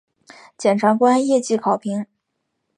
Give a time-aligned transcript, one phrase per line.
[0.57, 2.07] 检察官业绩考评